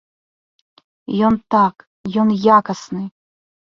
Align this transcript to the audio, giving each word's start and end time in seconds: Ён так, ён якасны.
Ён 1.29 1.33
так, 1.57 1.75
ён 2.25 2.37
якасны. 2.59 3.03